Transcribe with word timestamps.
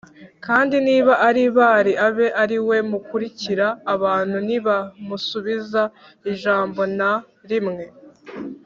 kandi 0.45 0.75
niba 0.87 1.13
ari 1.27 1.43
Bāli 1.57 1.91
abe 2.07 2.27
ari 2.43 2.57
we 2.67 2.77
mukurikira” 2.91 3.67
Abantu 3.93 4.35
ntibamusubiza 4.45 5.81
ijambo 6.31 6.81
na 6.97 7.11
rimwe 7.49 7.85